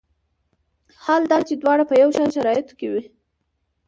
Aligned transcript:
حال 1.03 1.23
دا 1.31 1.37
چې 1.47 1.53
دواړه 1.61 1.83
په 1.89 1.95
یو 2.01 2.09
شان 2.15 2.29
شرایطو 2.35 2.73
کې 2.79 2.87
وي. 2.91 3.03